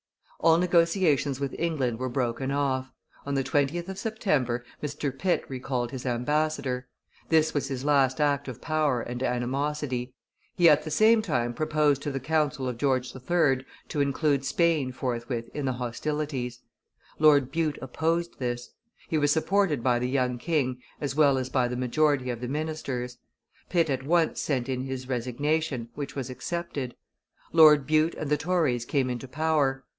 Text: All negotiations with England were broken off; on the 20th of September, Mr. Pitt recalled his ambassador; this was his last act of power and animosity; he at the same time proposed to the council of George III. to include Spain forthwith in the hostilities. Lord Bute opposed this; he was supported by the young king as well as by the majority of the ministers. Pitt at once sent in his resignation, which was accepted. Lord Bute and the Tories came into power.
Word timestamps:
All 0.39 0.57
negotiations 0.57 1.39
with 1.39 1.53
England 1.59 1.99
were 1.99 2.09
broken 2.09 2.49
off; 2.49 2.91
on 3.27 3.35
the 3.35 3.43
20th 3.43 3.87
of 3.87 3.99
September, 3.99 4.65
Mr. 4.81 5.15
Pitt 5.15 5.45
recalled 5.47 5.91
his 5.91 6.03
ambassador; 6.07 6.87
this 7.29 7.53
was 7.53 7.67
his 7.67 7.85
last 7.85 8.19
act 8.19 8.47
of 8.47 8.59
power 8.59 9.01
and 9.03 9.21
animosity; 9.21 10.15
he 10.55 10.67
at 10.67 10.81
the 10.83 10.89
same 10.89 11.21
time 11.21 11.53
proposed 11.53 12.01
to 12.01 12.09
the 12.11 12.19
council 12.19 12.67
of 12.67 12.79
George 12.79 13.13
III. 13.15 13.63
to 13.89 14.01
include 14.01 14.43
Spain 14.43 14.91
forthwith 14.91 15.47
in 15.53 15.65
the 15.65 15.73
hostilities. 15.73 16.61
Lord 17.19 17.51
Bute 17.51 17.77
opposed 17.79 18.39
this; 18.39 18.71
he 19.07 19.19
was 19.19 19.31
supported 19.31 19.83
by 19.83 19.99
the 19.99 20.09
young 20.09 20.39
king 20.39 20.81
as 20.99 21.13
well 21.15 21.37
as 21.37 21.49
by 21.51 21.67
the 21.67 21.77
majority 21.77 22.31
of 22.31 22.41
the 22.41 22.47
ministers. 22.47 23.19
Pitt 23.69 23.91
at 23.91 24.01
once 24.07 24.41
sent 24.41 24.67
in 24.67 24.81
his 24.81 25.07
resignation, 25.07 25.89
which 25.93 26.15
was 26.15 26.31
accepted. 26.31 26.95
Lord 27.53 27.85
Bute 27.85 28.15
and 28.15 28.31
the 28.31 28.37
Tories 28.37 28.85
came 28.85 29.07
into 29.07 29.27
power. 29.27 29.83